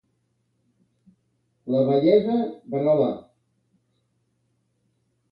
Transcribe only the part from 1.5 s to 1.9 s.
A la